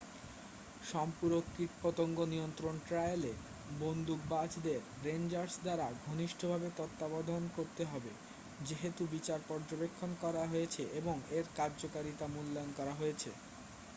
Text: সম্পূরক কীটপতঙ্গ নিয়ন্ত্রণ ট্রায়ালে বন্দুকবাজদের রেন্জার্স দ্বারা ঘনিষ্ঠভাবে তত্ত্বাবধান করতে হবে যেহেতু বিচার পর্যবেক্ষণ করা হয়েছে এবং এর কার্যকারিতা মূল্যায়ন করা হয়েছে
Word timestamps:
সম্পূরক 0.91 1.43
কীটপতঙ্গ 1.55 2.17
নিয়ন্ত্রণ 2.25 2.75
ট্রায়ালে 2.87 3.33
বন্দুকবাজদের 3.79 4.81
রেন্জার্স 5.03 5.53
দ্বারা 5.63 5.87
ঘনিষ্ঠভাবে 6.05 6.67
তত্ত্বাবধান 6.77 7.43
করতে 7.55 7.83
হবে 7.85 8.11
যেহেতু 8.59 9.01
বিচার 9.11 9.39
পর্যবেক্ষণ 9.47 10.11
করা 10.21 10.43
হয়েছে 10.45 10.81
এবং 10.99 11.15
এর 11.31 11.45
কার্যকারিতা 11.55 12.25
মূল্যায়ন 12.27 12.71
করা 12.77 12.93
হয়েছে 12.93 13.29